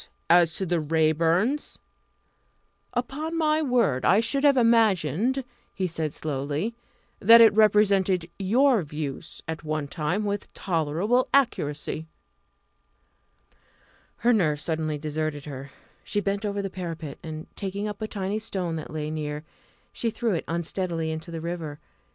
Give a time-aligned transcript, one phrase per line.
[0.31, 1.77] as to the Raeburns?
[2.95, 5.43] Upon my word, I should have imagined,"
[5.75, 6.73] he said slowly,
[7.19, 12.07] "that it represented your views at one time with tolerable accuracy."
[14.15, 15.69] Her nerve suddenly deserted her.
[16.03, 19.43] She bent over the parapet, and, taking up a tiny stone that lay near,
[19.93, 21.79] she threw it unsteadily into the river.